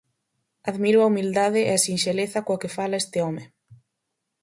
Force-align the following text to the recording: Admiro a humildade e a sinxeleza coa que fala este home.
Admiro 0.71 0.99
a 1.01 1.07
humildade 1.09 1.61
e 1.69 1.71
a 1.73 1.83
sinxeleza 1.85 2.39
coa 2.45 2.61
que 2.61 2.73
fala 2.77 3.01
este 3.03 3.17
home. 3.25 3.43